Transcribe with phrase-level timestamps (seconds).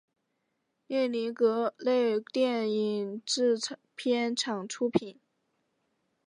[0.87, 3.55] 列宁格勒电影制
[3.95, 5.19] 片厂出品。